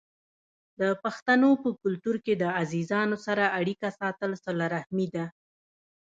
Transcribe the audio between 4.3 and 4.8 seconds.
صله